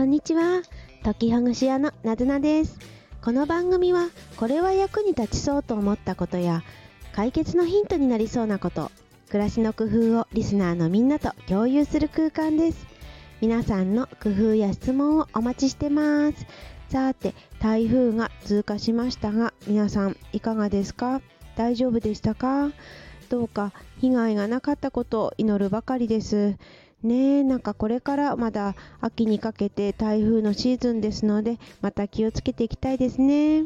[0.00, 0.62] こんにちは。
[1.04, 2.78] 解きほぐし屋のなずなです。
[3.20, 6.62] この番組は、これは役に立ちそうと思ったことや、
[7.12, 8.90] 解決のヒントになりそうなこと、
[9.28, 12.86] 暮らしの工夫をリスナーのみんなと共有する空間です。
[13.42, 16.46] 皆さんの工夫や質問をお待ちしてます。
[16.88, 21.20] さて、台風が通過しましたが、皆さんいかがですか？
[21.56, 22.70] 大丈夫でしたか？
[23.28, 26.56] どうか被害がなかったことを祈るばかりです。
[27.02, 33.64] ねえ、なんかこれからまだ秋にかけて台風のシーズンですので、また気をつけていきたいですね。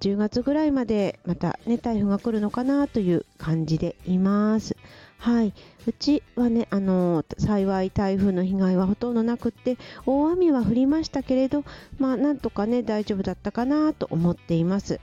[0.00, 4.76] 10月ぐらいまでまたね、台風が来るのかなという感じでいます。
[5.18, 5.52] はい。
[5.86, 9.76] うちはね、あの、幸い台風の被害はほとんどなくって、
[10.06, 11.64] 大雨は降りましたけれど、
[11.98, 14.98] まあ、なんとかね、大丈夫だったかなと思っています。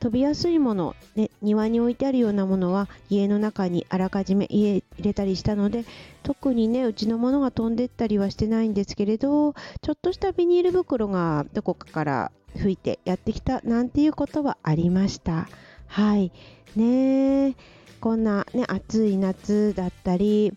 [0.00, 5.84] 飛びやすいもの、ね、庭に置いてあるようなものは家の中にあらかじめ入れたりしたので
[6.22, 15.48] 特にねうちのものが飛んでったりはしてないんですけれどちょっとしたビニール袋がどこかから吹いてやってきたなんていうことはありました。
[15.86, 16.32] はい。
[16.76, 17.54] ね
[18.00, 20.52] こんなね暑い夏だったり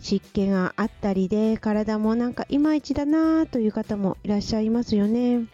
[0.00, 5.46] 湿気があったりで体もなんかいまいちだなという方もいらっしゃいますよね。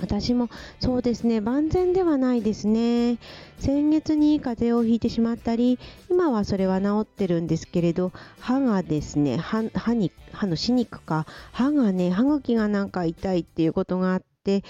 [0.00, 0.50] 私も
[0.80, 3.18] そうですね、万全ではないですね。
[3.58, 5.78] 先月に風邪をひいてしまったり、
[6.10, 14.62] 今はそれは治ってるんですけれど、歯がですね、歯に歯の歯肉か、歯がね、歯茎がなんか痛いっていうことがあって、で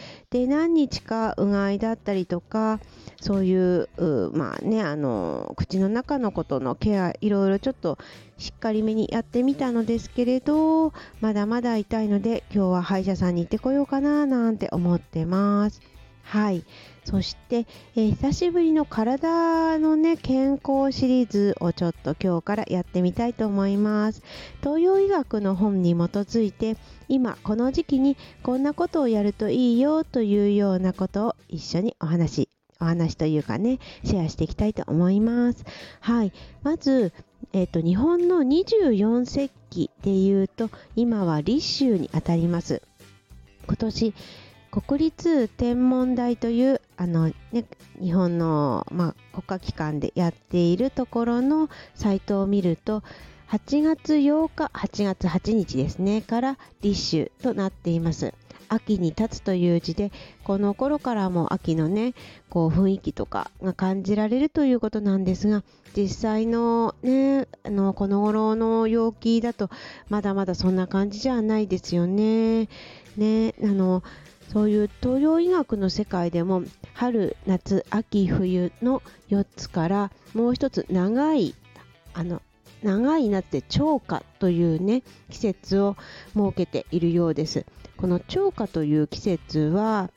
[0.46, 2.78] 何日かうがいだったりとか
[3.20, 3.88] そういう
[4.32, 7.98] まあねあの口の中のことのケアいろいろちょっと
[8.38, 15.80] しっかりめにやってみたのですけれどまだまだ痛いので今日は歯医者さんに行ってこようかななんて思ってます。
[16.22, 16.64] はい。
[17.04, 17.66] そして、
[17.96, 24.22] えー、久しぶりの体のね、健康シリーズをちょっと今日からやってみたいと思います。
[24.60, 26.76] 東洋医学の本に基づいて、
[27.08, 32.48] 今この時期にこんなことをやるといいよというようなことを一緒にお話、
[32.80, 35.64] お話というかね、シェアしていきたいと思います。
[36.00, 36.32] はい。
[36.62, 37.12] まず、
[37.52, 42.82] え、ー、と、日本の24節気で言うと、今は立秋にあたります。
[43.66, 44.14] 今年、
[44.74, 47.64] 国立天文台というあの、ね、
[48.00, 53.04] 日本の、まあ、国家機関でやっているところのサイトを見ると
[53.50, 58.34] 8月8日8月8日ですねから立秋となっています。
[58.68, 60.10] 秋に立つという字で
[60.42, 62.14] この頃からも秋のね
[62.48, 65.62] こう雰囲気とかが感じられるということなんですが
[65.94, 69.70] 実際のねあのこの頃の陽気だと
[70.08, 72.68] まだまだそんな感じじゃないですよね。
[73.16, 74.02] ねあの
[74.52, 76.62] そういう東洋医学の世界でも
[76.94, 81.54] 春夏秋冬の4つからもう一つ長い
[82.12, 82.40] あの
[82.82, 85.96] 長い夏で超過というね季節を
[86.34, 87.64] 設けているようです。
[87.96, 90.10] この超過という季節は、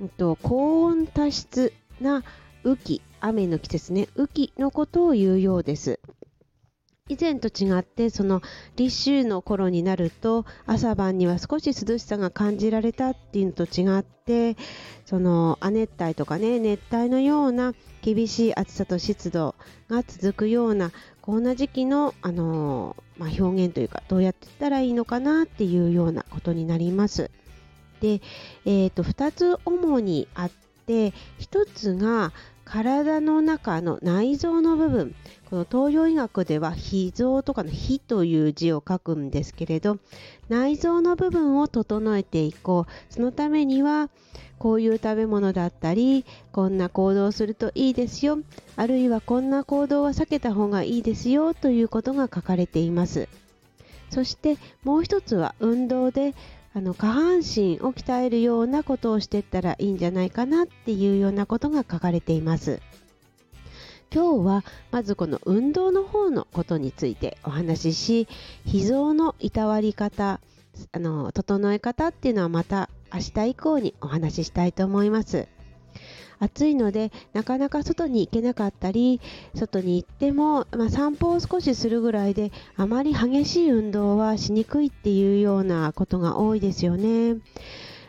[0.00, 2.24] えっと、高温多湿な
[2.64, 4.08] 雨季雨の季節ね。
[4.16, 6.00] 雨季のことを言うようです
[7.08, 8.42] 以前と違ってその
[8.76, 14.56] 立秋の頃になると朝晩には少し涼しさが感じられたっていうのと違って
[15.06, 19.54] その亜熱帯とかね熱帯のような厳しい暑さと湿度
[19.88, 27.30] が続くようなこんな時期の、あのまあ、表現というかどうやって言ったらいいのかなっていうようなことになります。
[28.00, 28.22] で、
[28.64, 30.50] えー、と2つ主にあっ
[30.86, 32.32] て1つが
[32.70, 35.14] 体の中の内臓の部分
[35.48, 39.98] この東洋医学では脾臓とかの脾という字を書くんですけれど
[40.50, 43.12] 内臓の部分を整えていこう。
[43.12, 44.10] そのためには
[44.58, 48.38] こういう食べ物だったりこんな行動をするといいですよ。
[48.76, 53.28] あるいはこんな行動は避けた方がいいですよということが書かれています。
[54.10, 56.34] そしてもう一つは運動で
[56.74, 62.80] あの下半身を鍛えるようなことをしていったらいいんじゃないかなっていうようなことが書かれています。
[64.14, 68.28] 今日はまずこの運動の方のことについてお話しし、
[68.64, 70.40] 脾臓のいたわり方、
[70.92, 75.48] あの整え方っていうのはまた明日以降にお話ししたいと思います。
[76.40, 79.20] 暑いのでなかなか外に行けなかったり
[79.54, 87.36] 外に行っても、まあ、散歩を少しするぐらいであまり激しい運動はしにくいっていうようなことが多いですよね。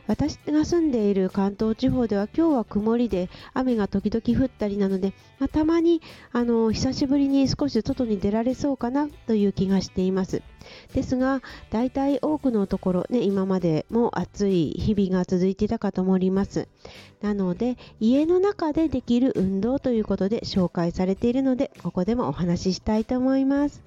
[0.10, 6.02] 私が住んでいる関東地方では今日は曇りで雨が時々降ったりなので、まあ、たまに
[6.32, 10.42] あの久しぶりに少し外に出られそうかなという気がしています。
[10.96, 16.68] ですが、大体多くのところ、ね、今までも暑い日々が続いていたかと思います。
[17.22, 23.84] なので、家の中でできる運動ということで紹介されているので、ここでもお話ししたいと思います。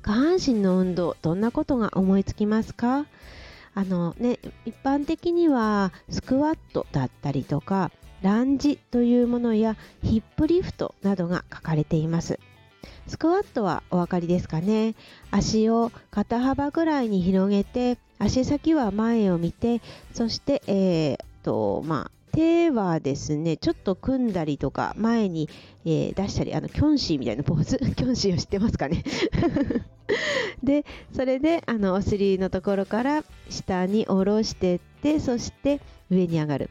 [0.00, 3.04] 下半身の運動、どんなことが思いつきますか？
[3.76, 7.92] あのね一般的にはスクワットだったりとか
[8.22, 12.40] ランジというものやヒップリフトなどが書かれています。
[13.06, 14.94] スクワットはお分かりですかね？
[15.30, 19.82] 足を肩幅ぐらいに広げて足先は前を見て
[20.14, 25.48] そしてえー、とまあ手はですねちょっと組んだりとか前に、
[25.86, 29.02] えー、出したりあのキョンシーみたいなポーズ キョンシーを知ってますかね？
[30.62, 35.80] でそれであのお尻のところから下に下ろしてってそして
[36.10, 36.70] 上に上がる。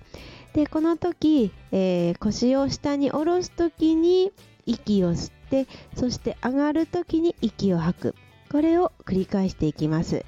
[0.53, 4.31] でこの時、えー、腰を下に下ろす時に
[4.67, 8.15] 息を吸ってそして上がる時に息を吐く。
[8.51, 10.23] これを繰り返していきます。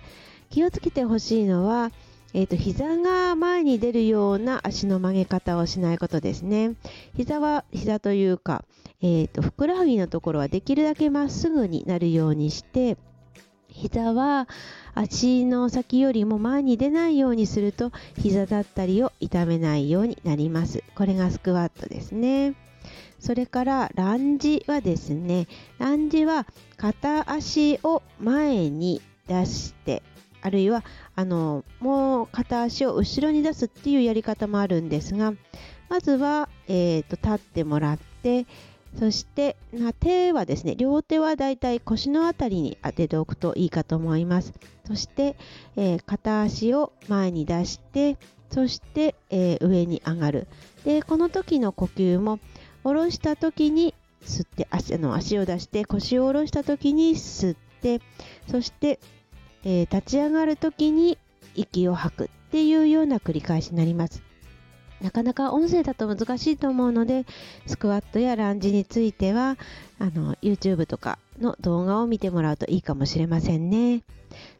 [0.50, 1.92] 気をつけてほしいのは
[2.34, 6.76] えーと、膝が前に出るような足の曲げ方をしないことですね。
[7.16, 8.66] 膝は膝というか、
[9.02, 12.98] えーと、ふくらはぎのところはできるだけまっすぐになるようにして
[13.78, 14.48] 膝は
[14.96, 20.84] 足の先よりも前に出ないようにすると膝だったりを痛めないようになります。
[20.96, 22.56] これがスクワットですね。
[23.20, 25.48] それからランジはですね、
[25.78, 26.48] ランジは
[26.78, 30.02] 片足を前に出して
[30.48, 30.86] あるいは
[31.16, 35.34] あのもう片足を後ろに出すっていうやり方もあるんですが
[35.90, 38.46] まずは、えーと、立ってもらって
[38.98, 39.58] そして
[40.00, 44.54] 手はですね両手はだいたい腰の辺りに当てておくといいかと思います。
[44.88, 45.36] そして、
[45.76, 48.18] えー、片足を前に出して
[48.50, 50.48] そして、えー、上に上がる。
[50.86, 52.40] でこの時の呼吸も
[52.84, 53.94] 下ろした時に
[54.24, 58.02] 吸って足の足を出して腰を下ろした時に吸って
[58.50, 59.00] そして
[59.64, 61.18] えー、立ち上がる時に
[61.56, 64.24] 息を吐くっていうような繰り返しになります。
[65.02, 67.26] なかなか音声だと難しいと思うので
[67.68, 69.58] スクワットやランジについては
[70.00, 74.04] あの YouTube とかの動画を見てもらうといいかもしれませんね。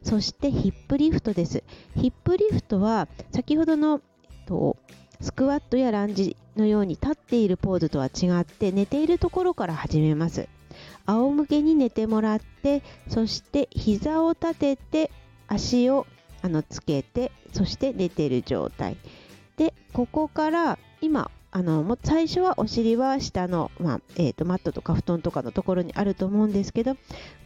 [0.02, 1.64] そしてヒップリフトです。
[1.96, 4.00] ヒップリフトは先ほどの
[4.46, 4.76] と
[5.20, 10.48] スクワットやランジのように立っているポーズとは違って寝ているところから始めます。
[11.08, 15.10] 仰向けに寝てもらってそして膝を立てて
[15.48, 16.06] 足を
[16.42, 18.96] あのつけてそして寝てる状態。
[19.56, 26.96] でここから今あの最初はお尻は下の、まあえーと、マットとか布団とかのところにあると思うんですけど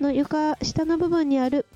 [0.00, 1.66] の床下の部分にある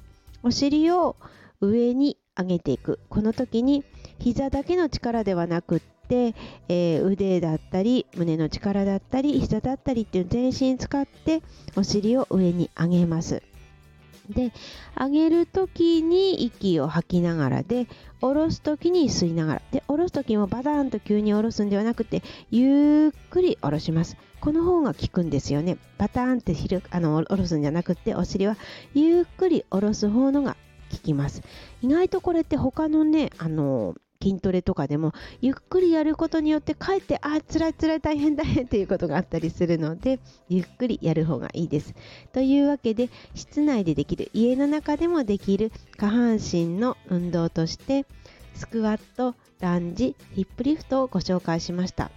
[0.42, 1.16] お尻を
[1.60, 2.98] 上に上げていく。
[3.08, 3.84] この時に
[4.18, 5.80] 膝だけの力ではなくっ、
[6.14, 11.42] えー、腕だったり胸の力だったり膝だったりっていう全身使って
[11.76, 13.42] お尻を上に上げます。
[14.30, 14.52] で
[14.98, 17.86] 上げる時に息を吐きながらで
[18.20, 19.62] 下ろす時に吸いながら。
[19.70, 24.16] で下ろす時もバタンと急に下ろすんではなくてゆっくり下ろします。
[24.40, 25.78] この方が効くんですよね。
[25.98, 28.56] バタンってひるあの下ろすんじゃなくてお尻は
[28.94, 30.56] ゆっくり下ろす方のが
[30.90, 31.42] 効きます。
[31.82, 41.94] 意外とこれって他のねあの筋トレとかでもゆっくりやることによってかえってあつらいつらい大変大変っていうことがあったりするのでゆっくりやる方がいいです。
[42.32, 48.06] というわけで室内でできる家の中でもできる下半身の運動として
[48.54, 52.10] スクワットランジヒップリフトをご紹介しました。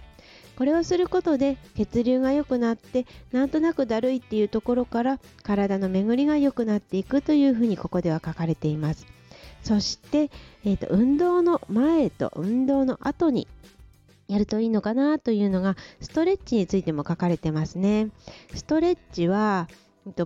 [0.56, 9.06] これをすることで血流が良くなってなんとなくだるいっていうところから体の巡りが良くなっていくというふうにここでは書かれています。
[9.62, 10.30] そして、
[10.64, 13.46] えーと、運動の前と運動の後に
[14.28, 18.10] やるといいのかなというのがストレッチについても書かれてますね。
[18.54, 19.68] ストレッチは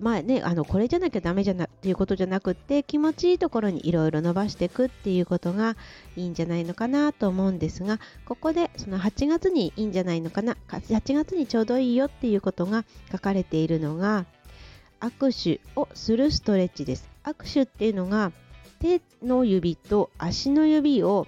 [0.01, 5.75] まあね、あのこれじゃなきゃダメじゃなっていうことじゃなくて気持ちいいところにいろいろ伸ばしていくっていうことが
[6.15, 14.25] いいんじゃないのかなと思うんですがここでその8月にいいんじゃないのかな8月にちょうどいいよっていうことが書かれているのが
[15.01, 18.31] 握手をするストレッチです握手っていうのが
[18.79, 21.27] 手の指と足の指を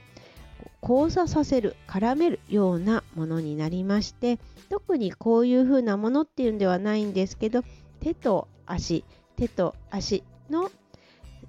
[0.82, 4.40] 交差させる絡めるようなものになりまして
[4.70, 7.64] 特にこういう風なものっていうんではないんですけど
[8.00, 9.04] 手と足
[9.36, 10.72] 手と足の、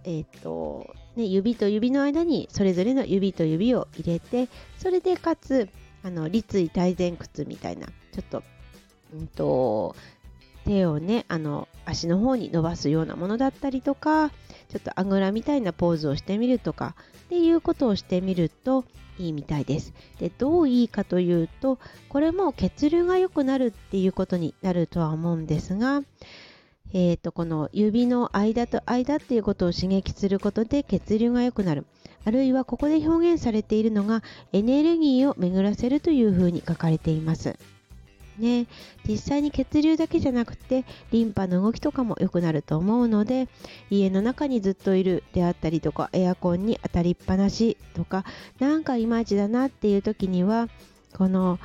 [0.04, 0.86] えーと
[1.16, 5.68] ね、指と指の間にそれぞれの指と指を入れてそれでかつ
[6.02, 8.42] あの立位体前屈みたいなちょっと,、
[9.12, 9.96] うんと
[10.68, 14.28] 手をねあの足の方に伸ばすようなものだったりとか
[14.68, 16.94] ちょっとあぐらみたいなポーズをしてみるとか
[17.24, 18.84] っていうことをしてみると
[19.18, 19.94] いいみたいです。
[20.20, 21.78] でどういいかというと
[22.10, 26.02] これも血流が良くなるっていうことになるとは思うんですが、
[26.92, 31.86] えー、とこの指の間と間っていうことを刺激することで血流が良くなる
[32.26, 34.22] あるいはここで表現されているのが
[34.52, 37.56] エネルギーを巡らせるというふうに書かれています。
[38.38, 38.66] ね。
[39.06, 43.48] 実際に血流だけじゃなくてリンパの動きとかも良くなると思うので
[43.90, 48.24] 家の中にずっといるであったりとかエアコンに当たりっぱなしとか
[48.58, 50.68] なんかいまいちだなっていう時には
[51.16, 51.58] この、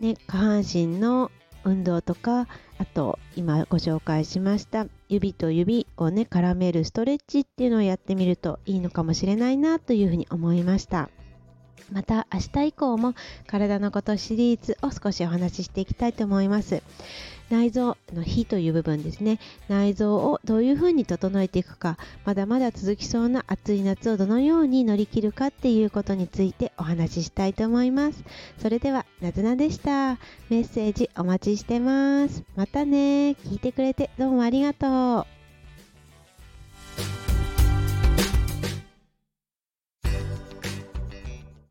[0.00, 1.30] ね、下半身の
[1.64, 2.48] 運動とか
[2.78, 11.10] あと今ご紹介しました指と指をね絡めるストレッチっていうのをやってみるといいのかもしれないなというふうに思いました。
[11.92, 13.14] また明日以降も
[13.46, 16.82] 体のことシリーズを少しお話ししていきたいと思います。
[17.50, 19.40] 内臓の火という部分ですね。
[19.68, 21.98] 内臓をどういうふうに整えていくか。
[22.24, 28.22] まだまだ続きそうな暑い夏をどのように乗り切るかっていうことについてお話ししたいと思います。
[28.58, 30.18] それではなずなでした。
[30.48, 32.44] メッセージお待ちしてます。
[32.54, 33.30] またね。
[33.30, 35.39] 聞いてくれてどうもありがとう。